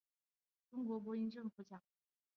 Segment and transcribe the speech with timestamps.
[0.71, 1.79] 中国播音政府奖。